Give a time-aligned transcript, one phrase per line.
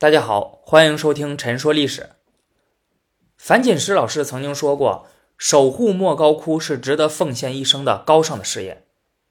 [0.00, 2.00] 大家好，欢迎收听《陈说历史》。
[3.36, 8.86] 樊锦诗老师曾经说过，守护莫高窟是值得奉献一生的高尚的事业，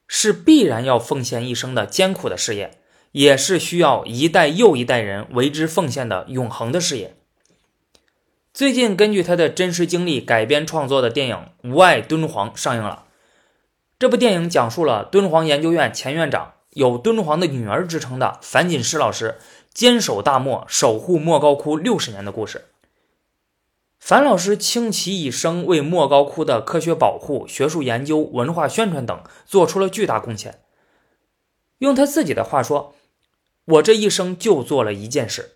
[0.07, 2.77] 是必然要奉献一生的艰苦的事业，
[3.13, 7.15] 也是需要一代又一代人为之奉献的永恒的事业。
[8.53, 11.35] 最近，根据他的真实经历改编创作的电影
[11.73, 13.05] 《无爱敦煌》上映了。
[13.97, 19.39] 这部电影讲述了敦煌研究院前院长、有“敦煌的女儿”之称的樊锦诗老师。
[19.79, 22.65] 坚守大漠，守护莫高窟六十年的故事。
[23.97, 30.59] 樊老师倾其一生，为莫高窟的科学保护、学术研究、文化宣传等做出了巨大贡献。
[31.77, 32.93] 用他自己的话说
[33.63, 35.55] ：“我这一生就做了一件事，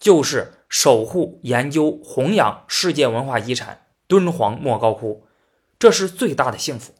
[0.00, 5.24] 就是守护、研究、弘扬世界文化遗产敦煌莫高窟，
[5.78, 6.94] 这是最大的幸福。”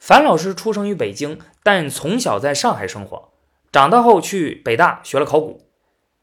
[0.00, 3.35] 樊老师出生于北京，但从小在上海生活。
[3.76, 5.68] 长大后去北大学了考古，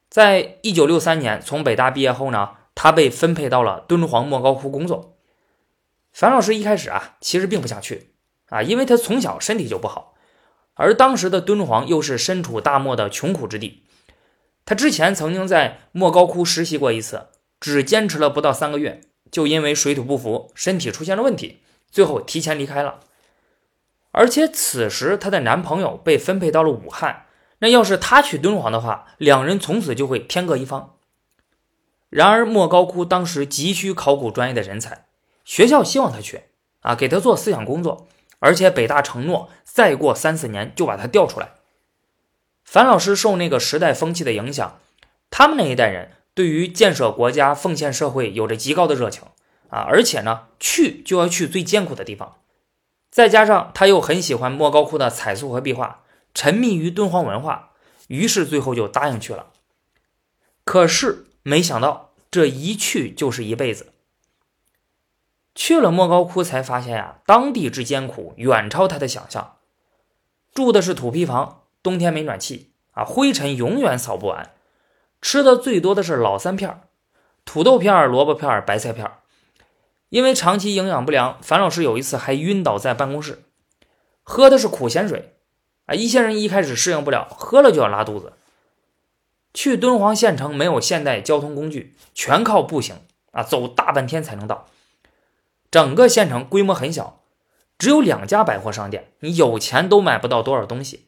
[0.10, 5.20] 在一九六三年从北大毕业后呢，他被分配到了敦煌莫高窟工作。
[6.12, 8.16] 樊老师一开始啊，其实并不想去
[8.48, 10.16] 啊，因为他从小身体就不好，
[10.74, 13.84] 而当时的敦煌又是身处大漠的穷苦之地。
[14.66, 17.28] 他之前曾经在莫高窟实习过一次，
[17.60, 21.60] 只坚持了不到三个月，就因为水土不服，身体出现了问题，
[21.92, 23.02] 最后提前离开了。
[24.10, 27.28] 而且此时她的男朋友被分配到了武汉。
[27.64, 30.98] 那要是他去敦煌的话，两人从此就会天各一方。
[32.10, 35.06] 然而莫高窟当时急需考古专业的人才，
[35.46, 36.42] 学校希望他去
[36.82, 41.52] 啊，给他做思想工作，而且北大承诺再过三四年就把他调出来。
[42.66, 44.80] 樊老师受那个时代风气的影响，
[45.32, 49.24] 他们那一代人对于建设国家、奉献社会有着极高的热情
[49.70, 52.36] 啊，而且呢，去就要去最艰苦的地方，
[53.10, 56.02] 再加上他又很喜欢莫高窟的彩塑和壁画。
[56.34, 57.72] 沉迷于敦煌文化，
[58.08, 59.48] 于是最后就答应去了。
[60.64, 63.94] 可是没想到，这一去就是一辈子。
[65.56, 69.58] 去了莫高窟，才发现呀，当地之艰苦远超他的想象。
[70.54, 74.54] 住的是土坯房，冬天没暖气啊，灰尘永远扫不完。
[75.22, 76.82] 吃的最多的是老三片
[77.46, 79.12] 土豆片、萝卜片、白菜片。
[80.10, 83.44] 因为长期营养不良，樊老师有一次还晕倒在办公室。
[84.22, 85.33] 喝的是苦咸水。
[85.96, 88.34] 一些人一开始适应不了，喝了就要拉肚子。
[89.54, 92.96] 去敦煌县城没有现代交通工具，全靠步行
[93.32, 94.68] 啊，走大半天才能到。
[95.70, 97.22] 整个县城规模很小，
[97.78, 101.08] 只有两家百货商店，你有钱都买不到多少东西。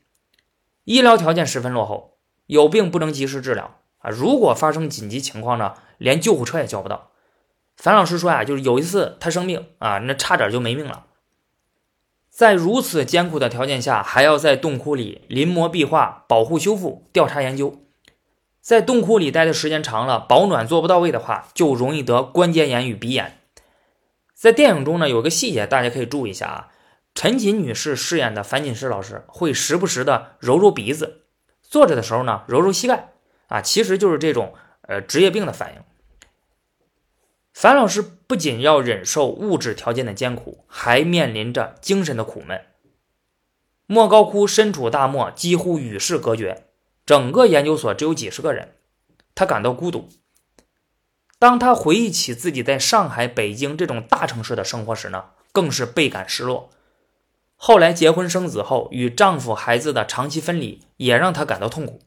[0.83, 4.09] 医疗条件十分落后，有病不能及时治疗啊。
[4.09, 7.11] 如果发生紧急情况呢，连救护车也叫不到。
[7.77, 11.07] 樊老师说呀，就是有一次他生病啊，那差点就没命了。
[12.35, 17.81] 在如此艰苦的条件下，还要在洞窟里临摹壁画、保护修复、调查研究。
[18.59, 23.39] 在洞窟里待的时间长了，保暖做不到位的话，就容易得关节炎与鼻炎。
[24.33, 26.67] 在电影中呢，有个细节大家可以注意一下啊，
[27.13, 31.21] 陈瑾女士饰演的樊锦诗老师会时不时的揉揉鼻子，
[31.61, 33.13] 坐着的时候呢揉揉膝盖
[33.47, 35.81] 啊，其实就是这种呃职业病的反应。
[37.55, 42.65] 樊老师不仅要忍受物质条件的艰苦，还面临着精神的苦闷。
[43.87, 46.65] 莫高窟身处大漠，几乎与世隔绝，
[47.05, 48.75] 整个研究所只有几十个人，
[49.33, 50.09] 他感到孤独。
[51.39, 56.69] 当他回忆起自己在上海、北京这种大城市的生活时呢，更是倍感失落。
[57.55, 62.01] 后来结婚生子后，与丈夫、孩子的长期分离，也让他感到痛苦。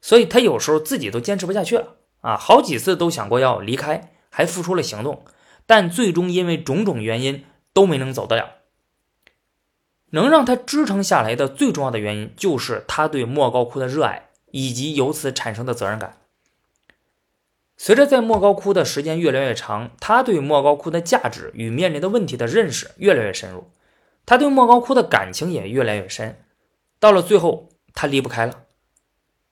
[0.00, 4.12] 所以，他有时候自己都坚持不下去了啊，好几次都想过要离开。
[4.36, 5.24] 还付出了行动，
[5.64, 8.56] 但最终因为种种原因都没能走得了。
[10.10, 16.18] 能让他支撑下来的最重要的原因，就是他对莫高窟的热爱以及由此产生的责任感。
[17.78, 23.70] 随着在莫高窟的时间越来越长，他对莫高窟的价值与面临的问题的认识越来越深入，
[24.26, 26.38] 他对莫高窟的感情也越来越深。
[27.00, 28.64] 到了最后，他离不开了。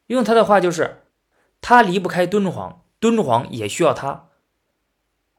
[0.09, 0.99] 用他的话就是：
[1.62, 4.29] 他离不开敦煌，敦煌也需要他。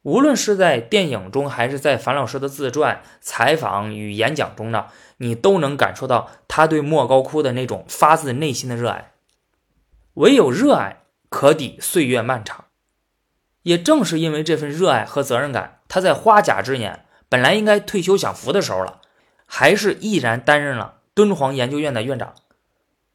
[0.06, 4.86] 无论是在电影中，还是在樊老师的自传、采访与演讲中呢，
[5.18, 9.14] 你都能感受到他对莫高窟的那种发自内心的热爱。
[10.14, 12.66] 唯有热爱可抵岁月漫长。
[13.64, 19.02] 也正是因为这份热爱和责任感，他在花甲之年，本来应该退休享福的时候了，
[19.48, 22.36] 还是毅然担任了敦煌研究院的院长。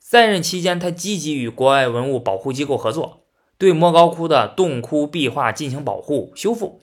[0.01, 3.20] 在任期间，他积极与国外文物保护机构合作。
[3.61, 6.81] 对莫高窟的洞窟壁画进行保护修复，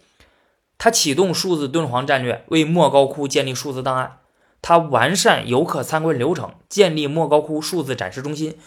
[0.77, 4.19] 他启动数字敦煌战略，为莫高窟建立数字档案。
[4.61, 8.59] 他完善游客参观流程，建立莫高窟数字展示中心，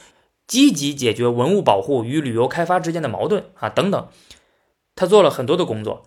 [0.48, 4.08] 积极解决文物保护与旅游开发之间的矛盾啊等等，
[4.96, 6.02] 他做了很多的工作。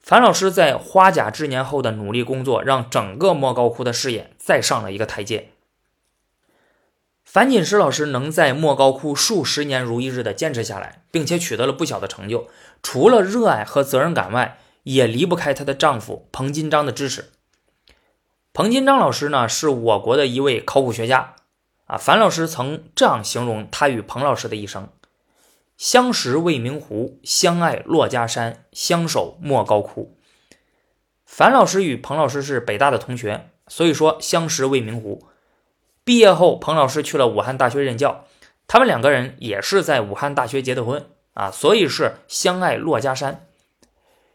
[0.00, 5.50] 樊老师在花甲之年后的努力工作，让整个莫高窟的事业再上了一个台阶。
[7.36, 12.48] 樊锦诗老师能在莫高窟数十年如一日的坚持下来，并且取得了不小的成就，
[12.82, 17.26] 除了热爱和责任感外，也离不开她的丈夫彭金章的支持。
[18.54, 21.34] 彭金章老师呢，是我国的一位考古学家。
[21.84, 24.88] 啊，樊老师曾这样形容他与彭老师的一生：
[25.76, 30.16] 相识未名湖，相爱珞珈山，相守莫高窟。
[31.26, 35.28] 樊老师与彭老师是北大的同学，所以说相识未名湖。
[36.06, 38.26] 毕业后，彭老师去了武汉大学任教，
[38.68, 41.04] 他们两个人也是在武汉大学结的婚
[41.34, 43.48] 啊，所以是相爱珞珈山。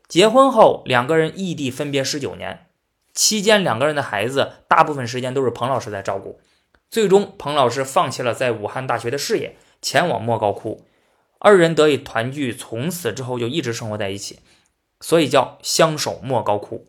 [0.06, 2.68] 结婚后，两个人异地分别十九年，
[3.14, 6.42] 期间两个人的孩子大部分时间都是彭老师在照顾。
[6.90, 10.86] 最终，彭老师放弃了在武汉大学的事业，前往莫高窟，
[11.40, 14.40] 二人得以团聚，从此之后就一直生活在一起，
[15.00, 16.86] 所以叫相守莫高窟。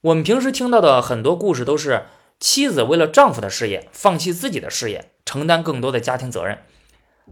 [0.00, 2.06] 我们平时听到的很多故事都是
[2.40, 6.58] 妻子为了丈夫的事业放弃自己的事业，承担更多的家庭责任，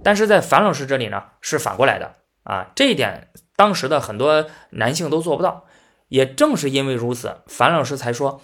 [0.04, 5.64] 但是在樊老师这里呢是反过来的啊，这一点当时的很多男性都做不到，
[6.08, 8.40] 也正是因为如此，樊老师才说。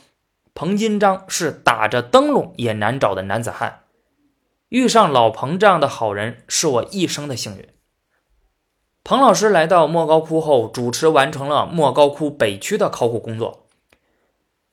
[0.56, 3.80] 彭金章是打着灯笼也难找的男子汉，
[4.68, 7.68] 遇上老彭这样的好人是我一生的幸运。
[9.02, 13.63] 彭老师来到莫高窟后，主持完成了莫高窟北区的考古工作。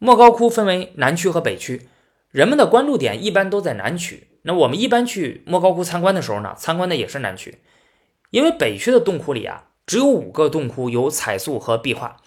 [0.03, 1.87] 莫高窟分为南区和北区，
[2.31, 4.29] 人们的关注点一般都在南区。
[4.41, 7.59] 那我们一般去莫高窟参观的时候呢，参观的也是南区，
[8.31, 12.17] 因为北区的洞窟里啊，只有五个洞窟有彩塑和壁画，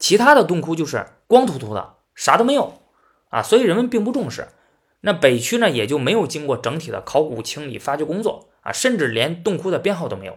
[0.00, 2.80] 其他的洞窟就是光秃秃的，啥都没有。
[3.28, 4.48] 啊，所以人们并不重视。
[5.02, 10.36] 那北区呢，也就没有经过整体的考古清理发掘工作啊，甚至连洞窟的编号都没有。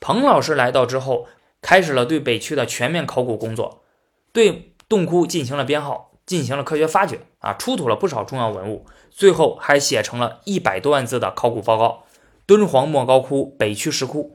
[0.00, 1.28] 彭老师来到之后，
[1.62, 3.84] 开始了对北区的全面考古工作，
[4.32, 12.04] 对洞窟进行了编号，进行了科学发掘啊，出土了不少重要文物，最后还写成了一百多万字的考古报告
[12.46, 14.34] 《敦煌莫高窟北区石窟》。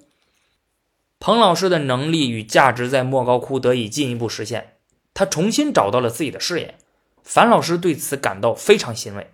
[1.19, 4.77] 彭老师的能力与价值在莫高窟得以进一步实现，
[5.13, 6.77] 他重新找到了自己的事业。
[7.23, 9.29] 樊老师对此感到非常欣慰，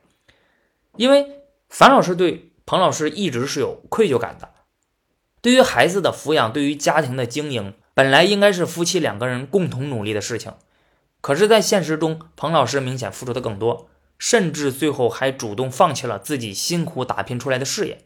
[0.97, 4.49] 因为樊老师对彭老师一直是有愧疚感的。
[5.41, 10.51] 对于孩子的抚养，对于家庭的经营，本来应该是夫妻两个人共同努力的事情，
[11.27, 18.05] 可是，在现实中，彭老师明显付出的更多，甚至最后还主动放弃了自己辛苦打拼出来的事业。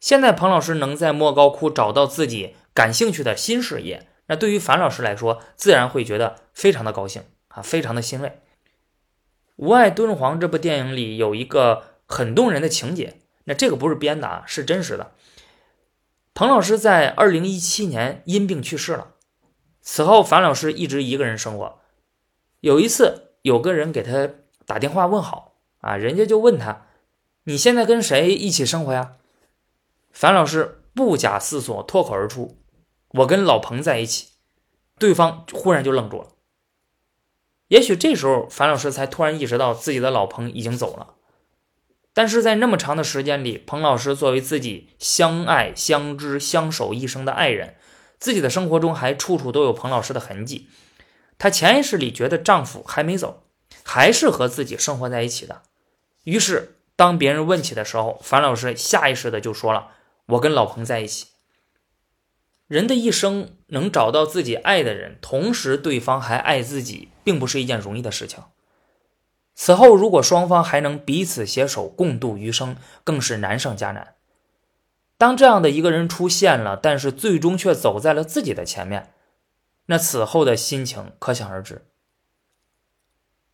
[0.00, 8.28] 现在，彭老师能在莫高窟找到自己感兴趣的新事业，那对于樊老师来说，自然会觉得非常的高兴啊，非常的欣慰。
[9.54, 15.12] 《无爱敦煌》这部电影里有一个很动人的情节，那这个不是编的啊，是真实的。
[16.34, 19.12] 彭老师在二零一七年因病去世了，
[19.80, 21.78] 此后樊老师一直一个人生活。
[22.60, 24.28] 有一次，有个人给他
[24.66, 26.86] 打电话问好啊，人家就问他
[27.44, 29.16] ：“你现在跟谁一起生活呀？”
[30.12, 32.58] 樊老师不假思索，脱口而出
[33.20, 34.28] ：“我跟老彭在一起。”
[34.98, 36.28] 对方忽然就愣住了。
[37.68, 41.14] 也许这时候，樊老师才突然意识到自己的老彭已经走了。
[42.12, 47.76] 但是在那么长的时间里，彭老师作为自己相爱、相知、相守一生的爱人，
[48.18, 50.68] 自己的生活中还处处都有彭老师的痕迹。
[51.40, 53.44] 她潜意识里觉得丈夫还没走，
[53.82, 55.62] 还是和自己生活在一起的。
[56.24, 59.88] 于是，当别人问起的时候，樊老师下意识的就说了
[60.36, 61.28] ：“我跟老彭在一起。”
[62.68, 68.44] 人的一生能找到自己爱的人，同时对方还爱自己，并不是一件容易的事情。
[69.54, 74.14] 此后，如果双方还能彼此携手共度余生，更是难上加难。
[75.16, 79.14] 当这样的一个人出现了，但是最终却走在了自己的前面，
[79.90, 81.74] 那此后的心情可想而知。《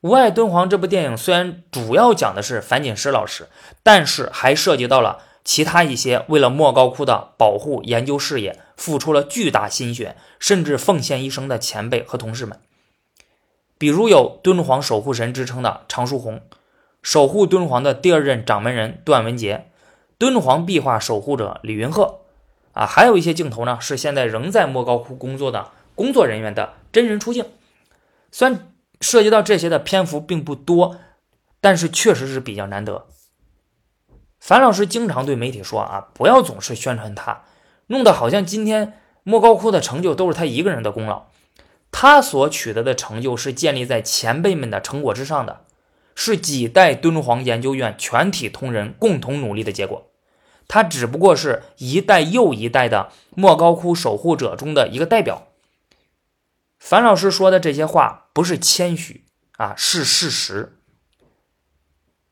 [0.02, 3.49] 无爱敦煌》这部电影虽然主要讲的是樊锦诗老师，
[3.83, 5.23] 但是还涉及到了。
[5.43, 12.59] 其他一些为了莫高窟的保护研究事业付出了巨大心血，甚至奉献一生的前辈和同事们，
[13.78, 16.40] 比如有敦煌守护神之称的常书鸿，
[17.00, 19.71] 守护敦煌的第二任掌门人段文杰，
[20.19, 22.23] 敦煌壁画守护者李云鹤，
[22.73, 27.45] 啊，还有一些镜头呢是现在仍在莫高窟工作的工作人员的真人出镜。
[28.31, 30.97] 虽然涉及到这些的篇幅并不多，
[31.61, 33.07] 但是确实是比较难得。
[34.38, 37.43] 樊老师经常对媒体说：“啊，不要总是宣传他，
[37.88, 41.25] 弄得好像今天莫高窟的成就都是他一个人的功劳。
[41.91, 45.62] 他所取得的成就是建立在前辈们的成果之上的，
[46.15, 50.11] 是几代敦煌研究院全体同仁共同努力的结果。
[50.69, 55.49] 他只不过是一代又一代的莫高窟守护者中的一个代表。
[56.87, 59.25] 樊老师说的这些话不是谦虚
[59.57, 60.78] 啊，是事实。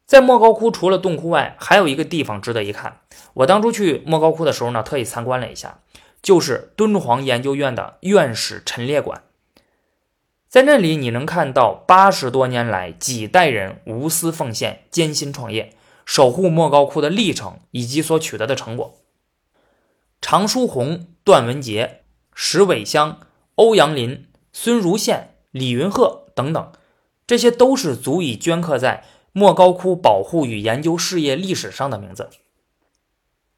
[0.07, 3.01] 在莫高窟除了洞窟外，还有一个地方值得一看。
[3.33, 5.81] 我当初去莫高窟的时候呢，特意参观了一下，
[6.23, 9.25] 就是敦煌研究院的院士陈列馆。
[10.49, 15.75] 在那里，你能看到八十多年来几代人无私奉献、艰辛创业。
[16.07, 19.01] 守护莫高窟的历程以及所取得的成果。
[20.21, 23.19] 常书鸿、段文杰、石伟香、
[23.57, 26.73] 欧阳林、孙如宪、李云鹤等等，
[27.27, 32.31] 这些都是足以镌刻在莫高窟保护与研究事业历史上的名字。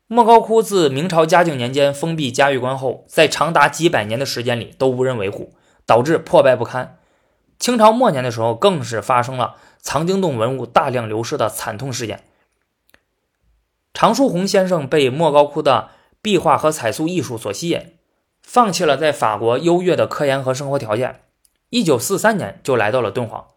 [0.09, 5.53] 莫高窟自明朝嘉靖年间封闭嘉峪关后，在长达几百年的时间里都无人维护，
[5.85, 6.99] 导致破败不堪。
[7.59, 12.25] 清朝末年的时候，更是发生了藏经洞文物大量流失的惨痛事件。
[13.93, 15.91] 常书鸿先生被莫高窟的
[16.23, 17.96] 壁画和彩塑艺术所吸引，
[18.47, 21.23] 放弃了在法国优越的科研和生活条件。
[21.71, 23.49] 一九四三年就来到了敦煌，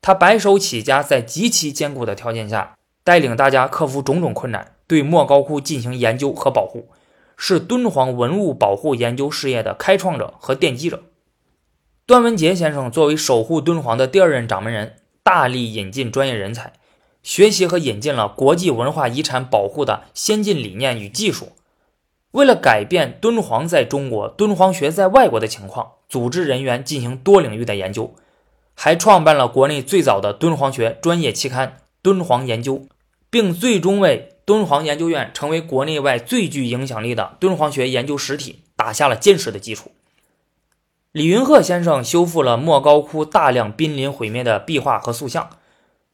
[0.00, 6.88] 他白手起家，在极其艰苦的条件下，带领大家克服种种困难，对莫高窟进行研究和保护，
[7.36, 11.04] 是敦煌文物保护研究事业的开创者和奠基者。
[12.04, 16.72] 段文杰先生作为守护敦煌的第二任掌门人，大力引进专业人才。
[17.22, 21.52] 学习和引进了国际文化遗产保护的先进理念与技术，
[22.32, 28.14] 为了改变敦煌在中国、敦煌学在外国的情况，组织人员进行多领域的研究，
[28.74, 31.68] 还创办了国内最早的敦煌学专业期刊
[32.02, 32.74] 《敦煌研究》，
[33.30, 39.92] 并最终为敦煌研究院成为国内外最具影响力的敦煌学研究实体打下了坚实的基础。
[41.12, 45.50] 李云鹤先生修复了莫高窟大量濒临毁灭的壁画和塑像。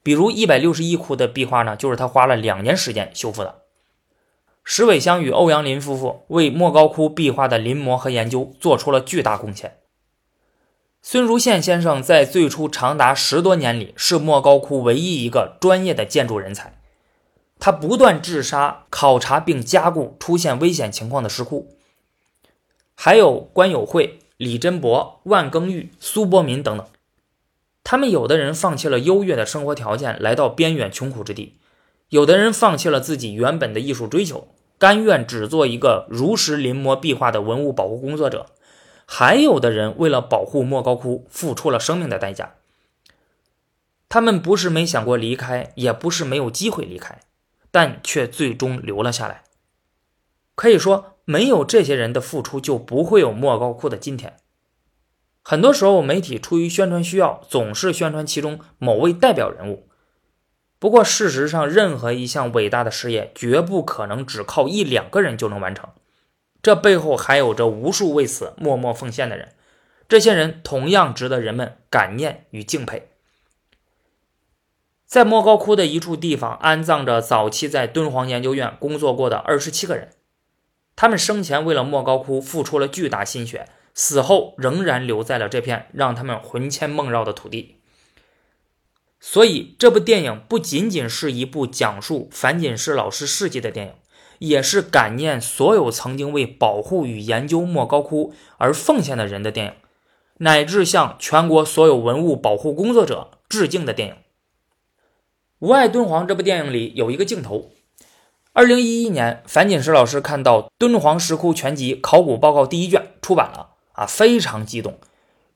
[0.03, 3.58] 比如一百六十一窟的壁画呢，就是他花了两年时间修复的。
[4.71, 9.79] 石伟香与欧阳林夫妇为莫高窟壁画的临摹和研究做出了巨大贡献。
[11.01, 16.79] 孙如宪先生在最初长达十多年里是莫高窟唯一一个专业的建筑人才，
[17.59, 21.75] 他不断治沙、考察并加固出现危险情况的石窟。
[22.95, 26.87] 还有关友会、李珍博、万庚玉、苏伯民等等。
[27.83, 31.55] 他们有的人放弃了优越的生活条件，来到边远穷苦之地；
[32.11, 38.47] 有的人放弃了自己原本的艺术追求，甘愿只做一个如实临摹壁画的文物保护工作者；
[39.05, 42.55] 还有的人为了保护莫高窟，付出了生命的代价。
[44.09, 47.21] 他们不是没想过离开，也不是没有机会离开，
[47.71, 49.43] 但却最终留了下来。
[50.55, 54.37] 可以说，没有这些人的付出，就不会有莫高窟的今天。
[55.43, 59.88] 很多时候，媒体出于宣传需要，总是宣传其中某位代表人物。
[60.79, 65.89] 不过，事实上，任何一项伟大的事业，绝不可能只靠一两个人就能完成。
[66.63, 69.55] 这背后还有着无数为此默默奉献的人，
[70.09, 73.09] 这些人同样值得人们感念与敬佩。
[75.07, 80.11] 在莫高窟的一处地方，安葬着早期在敦煌研究院工作过的二十七个人，
[80.95, 83.67] 他们生前为了莫高窟付出了巨大心血。
[83.95, 87.78] 死后仍然留在了这片让他们魂牵梦绕的土地，
[89.21, 93.95] 所以这部电影不仅仅是一部讲述樊锦诗老师事迹的电影，
[94.39, 99.73] 也是感念所有曾经为保护与研究莫高窟而奉献的人的电影，
[100.39, 104.15] 乃至向全国所有文物保护工作者致敬的电影。
[105.59, 107.73] 《无爱敦煌》这部电影里有一个镜头。
[108.53, 113.75] 二零一一年，樊锦诗老师看到《敦煌石窟全集考古报告》第一卷出版了。
[113.93, 115.01] 啊，非常激动，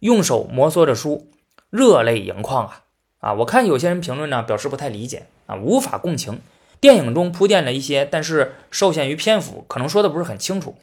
[0.00, 1.30] 用手摩挲着书，
[1.70, 2.82] 热泪盈眶啊！
[3.22, 6.40] 啊，我看有些人评论呢，表示不太理解啊，无法共情。
[6.80, 10.76] 电影中铺垫了一些，但是受限于篇幅，可能说的不是很清楚。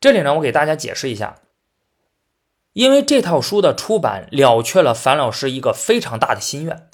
[0.00, 1.40] 这里呢，我给大家解释一下，
[2.72, 6.88] 因为这套书的出版了却了樊老师一个非常大的心愿。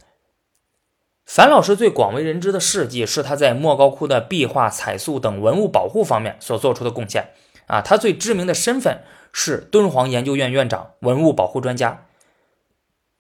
[1.27, 7.31] 樊老师最广为人知的事迹是他在莫高窟的壁画、彩塑等文物保护方面所做出的贡献
[7.67, 9.05] 啊，他最知名的身份。
[9.37, 12.07] 是敦煌研究院院长、文物保护专家，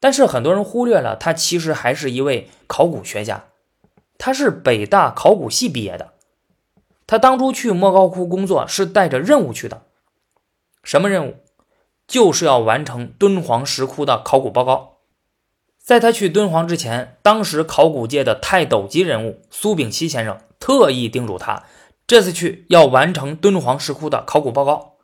[0.04, 3.46] 但是很多人忽略了，他其实还是一位考古学家。
[4.18, 6.12] 他是北大考古系毕业的。
[7.06, 9.80] 他当初去莫高窟工作是带着任务去的，
[10.82, 11.36] 什么任务？
[12.06, 14.98] 就是要完成敦煌石窟的考古报告。
[15.78, 21.64] 在他去敦煌之前，当时考古界的泰斗级人物苏秉琦先生特意叮嘱他，
[22.06, 24.96] 这次去要完成敦煌石窟的考古报告。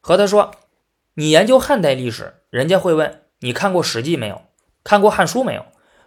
[0.00, 0.50] 和他说
[1.14, 4.40] ：“你研究汉代历史，人家会问你看过《史记》没有，
[4.82, 5.66] 看过《汉书》没有？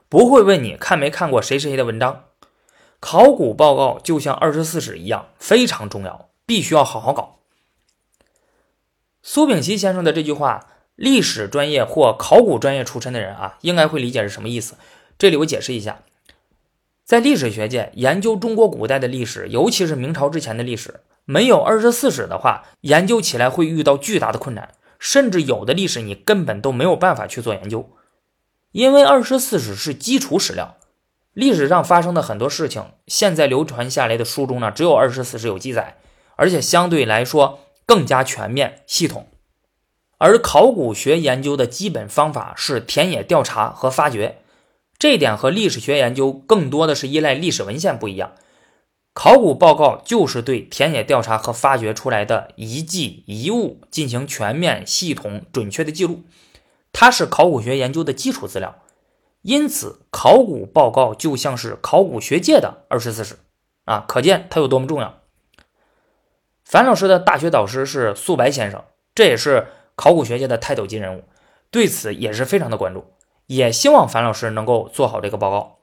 [0.10, 2.24] 不会问你看没看过谁谁谁的文章。
[3.00, 7.38] 考古报告就像二十四史一样，非常重要，必须要好好搞。
[9.22, 10.65] 苏秉琦先生的这句话，
[10.96, 14.74] 历史专业或考古专业出身的人啊，应该会理解是什么意思。
[15.20, 16.00] 这里我解释一下，
[17.06, 27.89] 在历史学界研究中国古代的历史，尤其是明朝之前的历史，没有二十四史的话，研究起来会遇到巨大的困难，甚至有的历史你根本都没有办法去做研究，
[28.72, 30.77] 因为二十四史是基础史料，
[31.34, 35.98] 历史上发生的很多事情，现在流传下来的书中呢，只有二十四史有记载，
[36.36, 39.27] 而且相对来说更加全面系统。
[40.18, 44.39] 而考古学研究的基本方法是田野调查和发掘。
[44.98, 48.34] 这一点和历史学研究更多的是依赖历史文献不一样，
[49.19, 56.21] 考古报告就是对田野调查和发掘出来的遗迹遗物进行全面、系统、准确的记录，
[56.93, 58.75] 它是考古学研究的基础资料。
[59.41, 63.39] 因此，考古报告就像是考古学界的二十四史
[63.86, 65.15] 啊，可见它有多么重要。
[66.63, 68.83] 樊老师的大学导师是素白先生，
[69.15, 71.24] 这也是考古学界的泰斗级人物，
[71.71, 73.05] 对此也是非常的关注。
[73.47, 75.76] 也希望樊老师能够做好这个报告。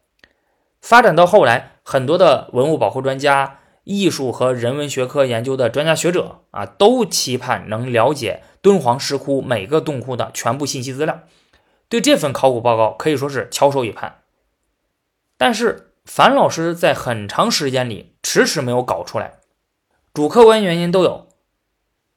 [0.84, 11.20] 发展到后来，很多的文物保护专家、艺术和人文学科研究的专家学者啊，都期盼能了解敦煌石窟每个洞窟的全部信息资料，
[11.88, 14.18] 对这份考古报告可以说是翘首以盼。
[15.38, 19.38] 但是，樊老师在很长时间里迟迟没有搞出来，
[20.12, 21.28] 主客观原因都有。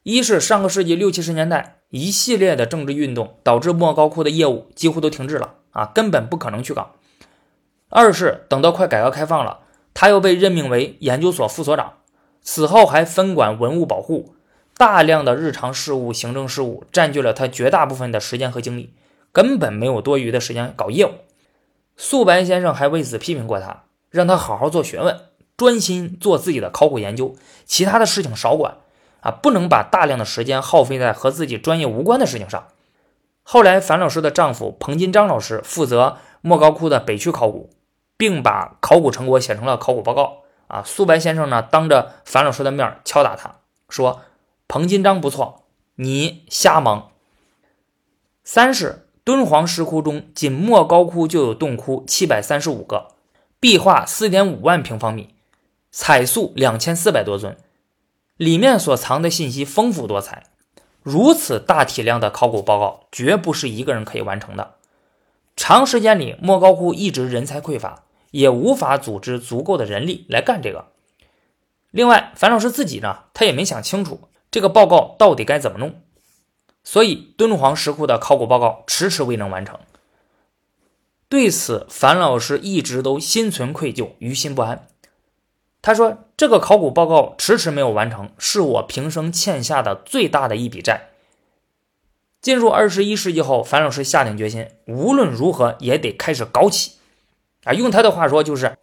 [0.04, 1.76] 一是上个世纪六七十年代。
[1.90, 6.97] 一系列的政治运动导致莫高窟的业务几乎都停滞了啊，根本不可能去搞。
[7.90, 9.60] 二是等到快改革开放了，
[9.94, 11.94] 他又被任命为研究所副所长，
[12.42, 14.36] 此后还分管文物保护，
[14.78, 18.94] 大量的日常事务、行政事务占据了他绝大部分的时间和精力，
[19.32, 21.12] 根本没有多余的时间搞业务。
[21.96, 25.20] 素白先生还为此批评过他，让他好好做学问，
[25.56, 28.78] 专心做自己的考古研究，其他的事情少管。
[29.22, 32.68] 啊，不能把大量的时间耗费在和自己专业无关的事情上。
[33.42, 37.72] 后来，樊老师的丈夫彭金章老师负责莫高窟的北区考古，
[38.18, 40.44] 并把考古成果写成了考古报告。
[40.68, 44.22] 啊，苏白先生呢，当着樊老师的面敲打他说
[44.68, 45.64] ：“彭金章不错，
[45.96, 47.12] 你瞎忙。”
[48.44, 53.12] 三是敦煌石窟中，仅莫高窟就有洞窟七百三十五个，
[53.62, 55.36] 壁画四点五万平方米，
[55.90, 57.56] 彩塑两千四百多尊。
[58.36, 60.48] 里面所藏的信息丰富多彩，
[61.02, 64.76] 如此大体量的考古报告绝不是一个人可以完成的。
[65.56, 70.88] 长时间里，莫高窟一直人才匮乏，也无法组织足够的人力来干这个。
[71.92, 76.02] 另外，樊老师自己呢，他也没想清楚这个报告到底该怎么弄，
[76.84, 79.80] 所以敦煌石窟的考古报告迟迟未能完成。
[81.30, 84.88] 对此，樊老师一直都心存愧疚，于心不安。
[85.82, 91.12] 他说：“这个考古报告迟迟没有完成，是我平生欠下的最大的一笔债。”
[92.42, 96.97] 进入二十一世纪后，樊老师下定决心，无论如何也得开始搞起。
[97.68, 98.78] 啊，用他的话说就是：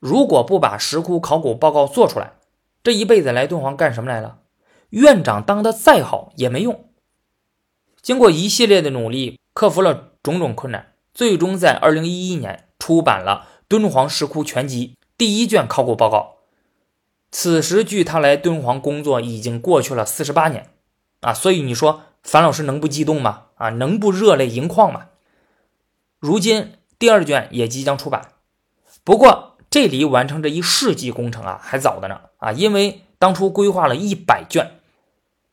[0.00, 2.34] 如果不把石窟考古报告做出来，
[2.82, 4.40] 这一辈子来敦煌干什么来了？
[4.90, 6.84] 院长当的再好也没用。
[8.02, 14.94] 经过一系列的努力，克服了种种困难，最终在二零一一年出版了《敦煌石窟全集》。
[15.16, 16.36] 第一卷考古报告，
[17.30, 20.70] 此时距他来敦煌工作已经过去了四十八年，
[21.20, 23.46] 啊，所以你说樊老师能不激动吗？
[23.56, 25.06] 啊，能不热泪盈眶吗？
[26.20, 28.32] 如今第二卷也即将出版，
[29.04, 34.72] 不过这离完成这一世纪工程啊还早的呢，啊，因为当初规划了一百卷，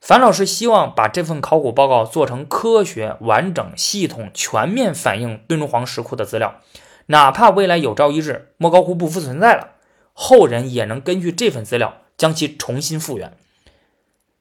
[0.01, 6.55] 樊老师希望把这份考古报告做成科学、完整、系统、全面反映敦煌石窟的资料。
[7.07, 9.73] 哪怕未来有朝一日莫高窟不复存在了，
[10.13, 13.37] 后人也能根据这份资料将其重新复原。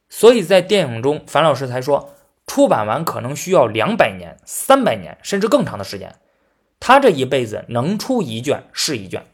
[0.08, 2.14] 所以在电影中，樊老师才说，
[2.46, 6.14] 出版完可能需要两百年、三百年，甚至更长的时间。
[6.80, 9.20] 他这一辈子能出一卷是一卷。《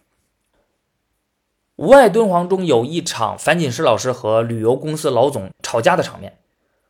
[1.77, 6.39] 无爱敦煌》中有一场樊锦诗老师和旅游公司老总吵架的场面，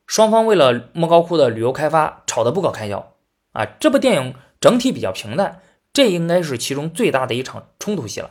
[0.06, 3.14] 双方为了莫高窟的旅游开发吵得不可开交。
[3.52, 5.62] 啊，这部电影整体比较平淡。
[5.92, 8.30] 这应该是其中最大的一场冲突戏了。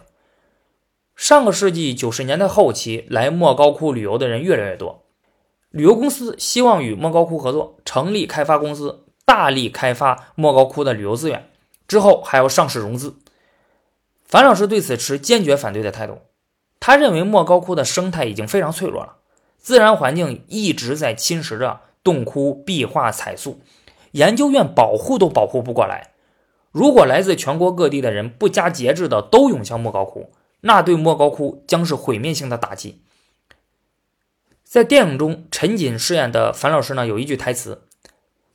[1.18, 5.04] 上个世纪九十年代后期，来莫高窟旅游的人越来越多，
[5.70, 11.49] 旅游公司希望与莫高窟合作，成立开发公司，大力开发莫高窟的旅游资源，
[11.90, 13.18] 之后还要上市融资。
[14.24, 16.20] 樊老师对此持坚决反对的态度，
[16.80, 19.18] 他认为莫高窟的生态已经非常脆弱了，
[19.58, 23.60] 自然环境一直在侵蚀着洞窟壁画彩塑，
[24.12, 26.12] 研究院保护都保护不过来。
[26.72, 33.02] 如果来自全国各地的人不加节制的都涌向莫高窟，那对莫高窟将是毁灭性的打击。
[34.64, 37.88] 在电影中，陈瑾饰演的樊老师呢，有一句台词：“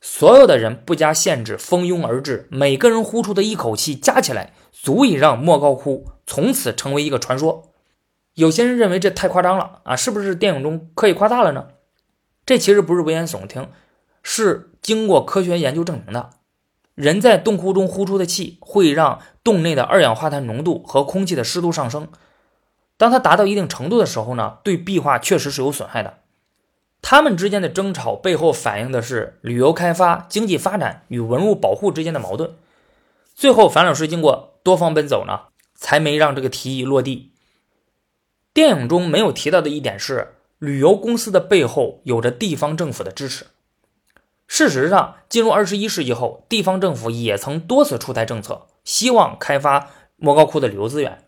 [0.07, 7.71] 所有的人不加限制，蜂拥而至，每个人呼出的一口气加起来，足以让莫高窟从此成为一个传说。”
[8.35, 11.69] 有些人认为这太夸张了啊，是不是电影中刻意夸大了呢？
[12.45, 13.67] 这其实不是危言耸听，
[14.21, 16.29] 是经过科学研究证明的。
[16.93, 22.09] 人在洞窟中呼出的气会让洞内的二氧化碳浓度和空气的湿度上升。
[22.95, 26.19] 当它达到一定程度的时候呢，对壁画确实是有损害的。
[27.07, 32.55] 他们之间的争吵背后反映的是旅游开发、经济发展与文物保护之间的矛盾。
[33.35, 35.41] 最后，樊老师经过多方奔走呢，
[35.75, 37.31] 才没让这个提议落地。
[38.55, 43.45] 电影中没有提到的一点是，旅游公司的背后有着地方政府的支持。
[44.47, 51.19] 事实上，进入二十一世纪后，地方政府也曾多次出台政策，希望开发莫高窟的旅游资源。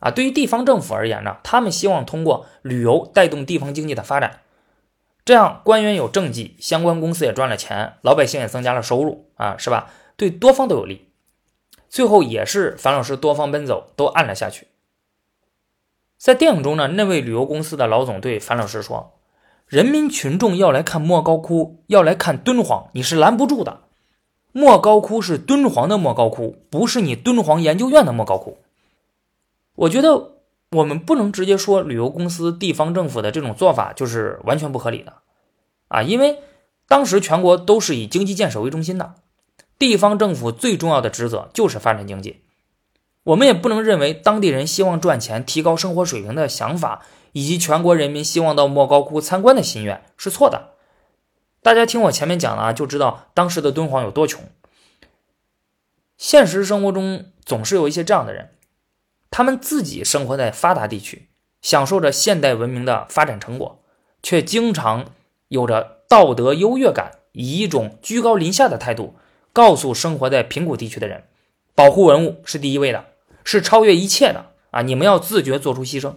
[0.00, 4.40] 啊，对于地方政府而言呢，他们希望通过旅游带动地方经济的发展，
[5.26, 9.90] 这样官员有政绩，相关公司也赚了钱，老百姓也增加了收入，啊，是吧？
[10.16, 11.08] 对多方都有利。
[11.90, 14.68] 最后也是樊老师多方奔走，都按了下去。
[16.16, 19.12] 在电影中呢，那位旅游公司的老总对樊老师说。
[19.66, 23.80] 人民群众要来看莫高窟，要来看敦煌，你是拦不住的。
[24.52, 28.58] 莫高窟是敦煌的莫高窟，不是你敦煌研究院的莫高窟。
[29.74, 30.35] 我觉得
[30.76, 35.14] 我们不能直接说旅游公司、地方政府的这种做法就是完全不合理的
[35.88, 36.38] 啊，因为
[36.88, 39.14] 当时全国都是以经济建设为中心的，
[39.78, 42.42] 地方政府最重要的职责就是发展经济。
[43.24, 47.02] 我们也不能认为当地人希望赚钱、提高生活水平的想法。
[47.32, 50.70] 以及全国人民希望到莫高窟参观的心愿是错的。
[51.62, 54.42] 大家听我前面讲的啊，就知道当时的敦煌有多穷。
[56.16, 58.52] 现实生活中总是有一些这样的人，
[59.30, 61.28] 他们自己生活在发达地区，
[61.60, 63.82] 享受着现代文明的发展成果，
[64.22, 65.12] 却经常
[65.48, 69.14] 有着道德优越感，以一种居高临下的态度
[69.52, 71.24] 告诉生活在贫苦地区的人：
[71.74, 73.06] 保护文物是第一位的，
[73.44, 74.82] 是超越一切的啊！
[74.82, 76.14] 你们要自觉做出牺牲。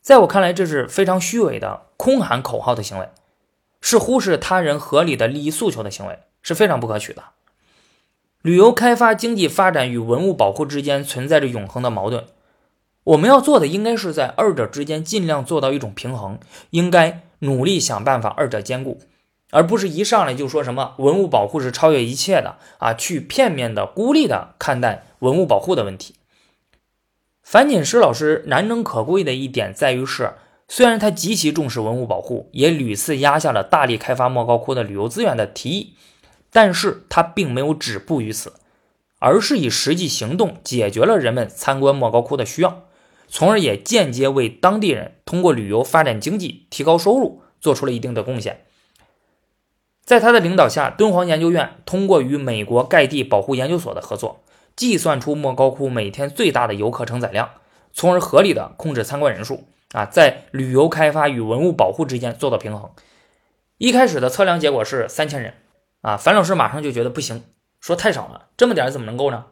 [0.00, 3.08] 在我看来，这是非常虚伪的空喊口号的行为，
[3.80, 7.22] 是忽视他人合理的利益诉求的行为，是非常不可取的。
[8.44, 12.26] 旅游开发、经济发展与文物保护之间存在着永恒的矛盾，
[13.04, 19.00] 我们要做的应该是在二者之间尽量做到一种平衡，应该努力想办法二者兼顾，
[19.50, 26.16] 而不是一上来就说什么文物保护是超越一切的啊，去片面的、孤立的看待文物保护的问题。
[27.42, 30.34] 樊锦诗老师难能可贵的一点在于是，
[30.68, 35.94] 虽然他极其重视文物保护，也屡次压下了大力开发莫高窟的旅游资源的提议，
[36.54, 38.52] 但是他并没有止步于此，
[39.18, 42.84] 而是以实际行动解决了人们参观莫高窟的需要，
[43.26, 48.64] 从而也间接为当地人通过旅游发展经济、提高收入做出了一定的贡献。
[50.04, 54.44] 在他的领导下，敦煌研究院通过与美国盖蒂保护研究所的合作。
[54.76, 57.50] 计算出莫高窟每天最大的游客承载量，
[57.92, 62.90] 从而合理的控制参观人数啊，在旅游开发与文物保护之间做到平衡。
[63.78, 65.54] 一开始的测量结果是三千人
[66.04, 67.44] 啊，樊老师马上就觉得不行，
[67.80, 69.46] 说太少了，这么点怎么能够呢？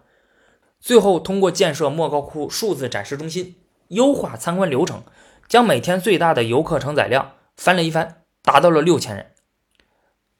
[0.80, 3.56] 最后通过建设莫高窟数字展示中心，
[3.88, 5.02] 优化参观流程，
[5.48, 9.32] 将每天最大的游客承载量翻了一番，达到了六千人。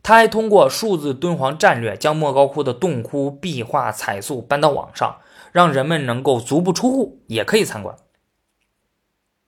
[0.03, 5.21] 他还通过数字敦煌战略，将莫高窟的洞窟壁画彩塑搬到网上，
[5.51, 7.97] 让人们能够足不出户也可以参观。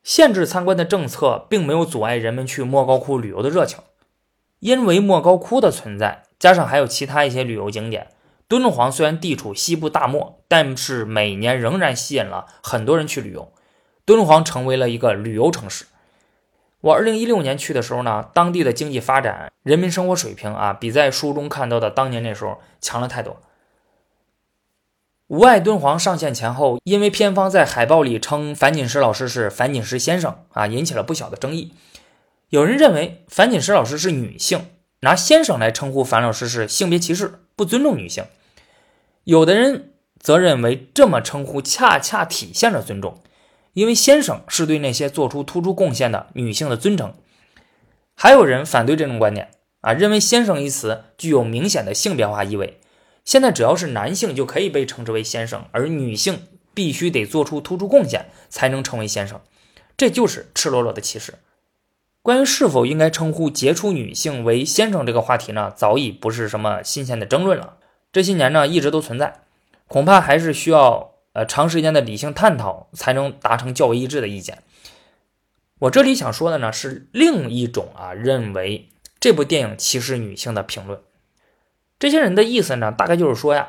[0.02, 3.80] 限制参观的政策并没有阻碍人们去莫高窟旅游的热情，
[4.60, 8.08] 因为莫高窟的存在，加上还有其他一些旅游景点，
[8.48, 13.52] 敦煌虽然地处西部大漠，但是每年仍然吸引了很多人去旅游，
[14.04, 15.86] 敦煌成为了一个旅游城市。
[16.82, 23.34] 我二零一六年去的时候呢，当地的经济发展、人民生活水平啊，比在书中看到的当年那时候强了太多。
[25.28, 31.72] 《无爱敦煌》上线前后，因为片方在海报里称樊锦诗老师是樊锦诗先生啊，引起了不小的争议。
[32.50, 34.66] 有人认为樊锦诗老师是女性，
[35.04, 38.24] 拿先生来称呼樊老师是性别歧视，不尊重女性。
[39.24, 43.22] 有的人则认为这么称呼恰恰体现了尊重。
[43.74, 47.12] 因为先生是对那些做出突出贡献的女性的尊称，
[48.14, 52.78] 还有人反对这种观点啊，认为先生一词具有明显的性别化意味。
[53.24, 59.40] 现在只要是男性就可以被称之为先生，而女性必须得做出突出贡献才能成为先生，
[59.96, 61.34] 这就是赤裸裸的歧视。
[62.24, 67.76] 关于是否应该称呼杰出女性为先生这个话题呢，早已不是什么新鲜的争论了。
[68.10, 69.42] 这些年呢，一直都存在。
[69.88, 74.62] 恐怕还是需要呃长时间的理性探讨才能达成较为一致的意见。
[75.80, 78.88] 我这里想说的呢是另一种啊认为
[79.20, 80.98] 这部电影歧视女性的评论。
[81.98, 83.68] 这些人的意思呢，大概就是说呀，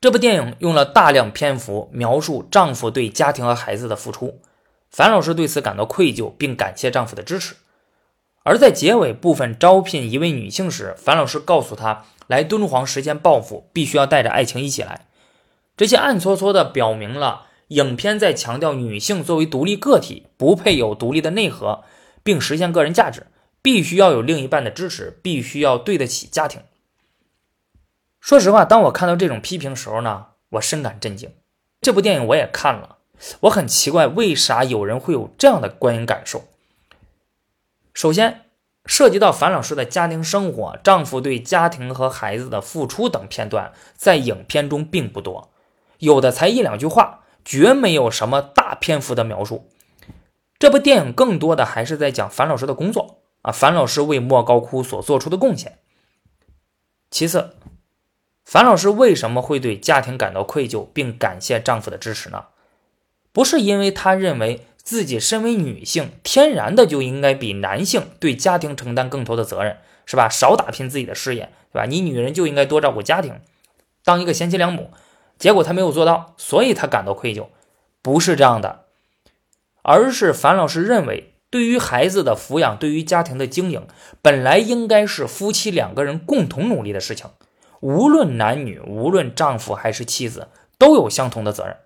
[0.00, 4.40] 这部电影用了大量篇幅描述丈夫对家庭和孩子的付出，
[4.92, 7.56] 樊老师对此感到愧疚，并感谢丈夫的支持。
[8.44, 15.06] 而在结尾部分招聘一位女性时，樊老师告诉她，来敦煌实现抱负，必须要带着爱情一起来。
[15.76, 21.84] 这些暗搓搓的表明了影片在强调女性作为独立个体，不配有独立的内核，
[22.22, 23.28] 并实现个人价值，
[23.62, 26.60] 必须要有另一半的支持，必须要对得起家庭。
[28.20, 31.32] 说实话，当我看到这种批评时候呢，我深感震惊。
[31.80, 32.98] 这部电影我也看了，
[33.40, 36.44] 我很奇怪，为啥有人会有这样的观影感受？
[37.94, 38.46] 首先，
[38.86, 45.50] 涉及到樊老师的家庭生活、丈夫对家庭和孩子的付出等片段，在影片中并不多，
[45.98, 49.68] 有的才一两句话，绝没有什么大篇幅的描述。
[50.58, 55.78] 这部电影更多的还是在讲樊老师的工作啊，樊老师为莫高窟所做出的贡献。
[57.10, 57.56] 其次，
[58.44, 62.46] 樊老师为什么会对家庭感到愧疚，并感谢丈夫的支持呢？
[63.32, 64.66] 不是因为他认为。
[64.84, 70.28] 自己身为女性，天然的就应该比男性对家庭承担更多的责任，是吧？
[70.28, 71.86] 少打拼自己的事业，对吧？
[71.86, 73.36] 你女人就应该多照顾家庭，
[74.04, 74.90] 当一个贤妻良母。
[75.38, 77.46] 结果她没有做到，所以她感到愧疚。
[78.02, 78.86] 不是这样的，
[79.82, 83.86] 而是樊老师认为，对于孩子的抚养，对于家庭的经营，
[84.20, 87.30] 本来应该是夫妻两个人共同努力的事情。
[87.78, 91.76] 无论男女，无论丈夫还是妻子，都有相同的责任。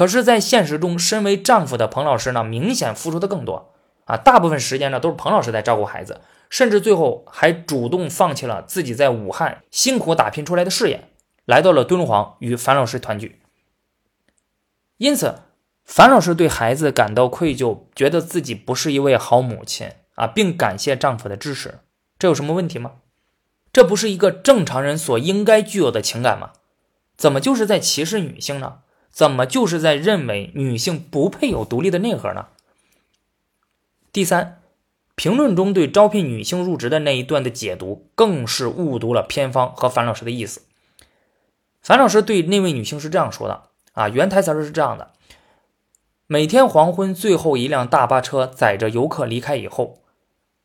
[0.00, 3.74] 可是，在现实中，身为丈夫的彭老师呢，明显付出的更多
[4.06, 4.16] 啊！
[4.16, 11.10] 大部分时间呢，都是彭老师在照顾孩子，甚至最后还主动放弃了自己在武汉辛苦打拼出来的事业，
[11.44, 13.42] 来到了敦煌与樊老师团聚。
[14.96, 15.40] 因此，
[15.84, 21.80] 樊老师对孩子感到愧疚，觉得自己不是一位好母亲啊，并感谢丈夫的支持。
[22.18, 22.92] 这有什么问题吗？
[23.70, 26.52] 这不是一个正常人所应该具有的情感吗？
[27.18, 28.78] 怎么就是在歧视女性呢？
[29.10, 32.46] 怎么就是在认为女性不配有独立的内核呢？
[34.12, 34.60] 第三，
[35.14, 40.62] 评论中对招聘女性入职的那一段的解读，更是误读了偏方和樊老师的意思。
[41.82, 45.12] 樊老师对那位女性是这样说的：啊，原台词是这样的：
[46.26, 50.02] 每天黄昏，最后一辆大巴车载着游客离开以后，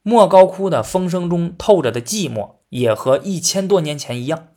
[0.01, 4.47] 莫高窟的风声中透着的寂寞，也和一千多年前一样。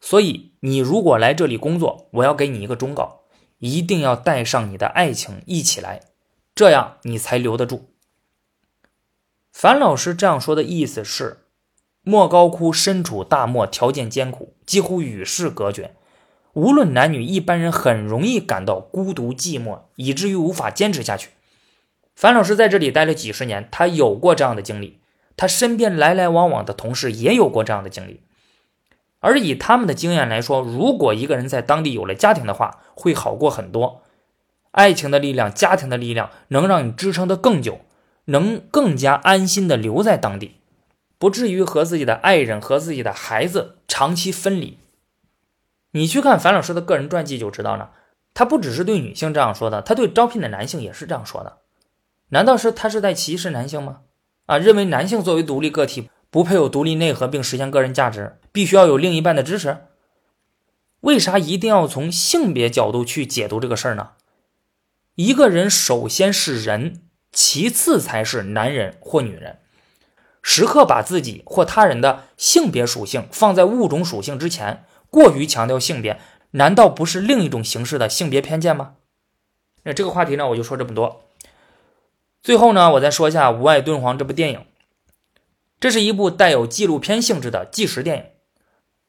[0.00, 3.22] 所以，你如果来这里工作，我要给你一个忠告：
[3.58, 6.02] 一定要带上你的爱情一起来，
[6.54, 7.90] 这样你才留得住。
[9.52, 11.38] 樊老师这样说的意思是，
[12.02, 15.96] 莫高窟身处大漠，条件艰苦，几乎与世隔绝，
[16.52, 21.30] 无论男女，一般人很容易感到孤独寂寞，以至于无法坚持下去。
[22.14, 25.00] 樊老师在这里待了几十年，他有过这样的经历，
[25.36, 28.20] 他身边来来往往的同事也有过这样的经历。
[29.20, 34.02] 而以他们的经验来说，如果一个人在当地有了家庭的话，会好过很多。
[34.70, 37.80] 爱情的力量、家庭的力量，能让你支撑的更久，
[38.26, 40.56] 能更加安心的留在当地，
[41.18, 44.78] 不至于和自己的爱人和自己的孩子长期分离。
[45.92, 47.92] 你去看樊老师的个人传记就知道了，
[48.34, 51.58] 他不只是对女性这样说的，他对招聘的男性也是这样说的。
[52.28, 54.00] 难道是他是在歧视男性吗？
[54.44, 56.10] 啊，认为男性作为独立个体。
[56.30, 59.78] 不配有独立内核并实现个人价值，必须要有另一半的支持。
[61.00, 64.10] 为啥一定要从性别角度去解读这个事儿呢？
[65.14, 69.60] 一个人首先是人，其次才是男人或女人。
[70.42, 76.20] 时刻把自己或他人的性别属性放在物种属性之前，过于强调性别，
[76.52, 78.94] 难道不是另一种形式的性别偏见吗？
[79.84, 81.24] 那这个话题呢，我就说这么多。
[82.42, 84.60] 最后呢，我再说一下《无爱敦煌》这部电影。
[85.78, 88.24] 这是一部带有纪录片性质的纪实电影，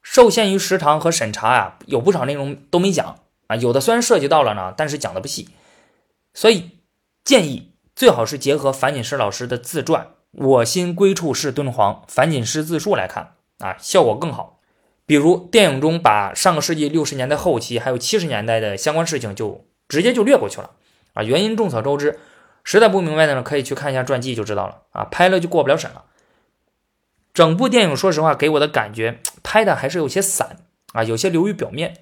[0.02, 5.48] 受限于时长和审查啊，有不少内容都没讲啊，有的虽然涉及到了呢，但是讲的不细，
[6.34, 6.72] 所以
[7.24, 14.60] 建议最好是结合樊锦诗老师的自传《我心归处是敦煌》，樊锦诗自述来看啊，效果更好。
[15.06, 20.72] 比如电影中把上个世纪六十年代后期还有七十年代的相关事情就直接就略过去了
[21.14, 22.18] 啊，原因众所周知，
[22.62, 26.04] 实在不明白的呢，可以去看一下传记就知道了啊，拍了就过不了审了。
[27.38, 30.56] 整部电影，说实话，给我的感觉拍的还是有些散
[30.92, 31.96] 啊，有些流于表面。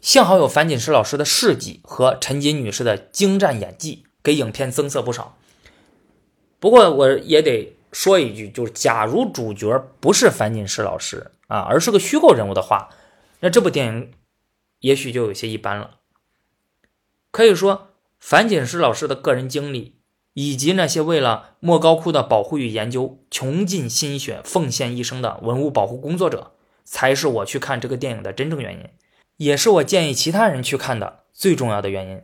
[0.00, 5.38] 幸好有樊锦诗老师的事迹和陈瑾女士的精湛演技，给影片增色不少。
[6.58, 12.88] 不过我也得说一句，就是假如主角不是樊锦诗老师啊，而是个虚构人物的话，
[13.38, 14.10] 那这部电影
[14.80, 15.98] 也许就有些一般了。
[17.30, 19.97] 可以说，樊锦诗老师的个人经历，
[20.40, 26.52] 以及那些为了莫高窟的保护与研究穷尽心血、奉献一生的文物保护工作者，
[26.84, 28.84] 才是我去看这个电影的真正原因，
[29.36, 32.22] 也是我建议其他人去看的最重要的原因。